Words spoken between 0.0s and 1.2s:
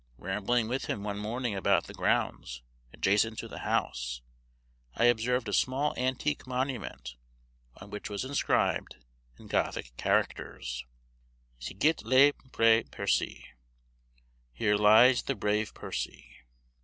Rambling with him one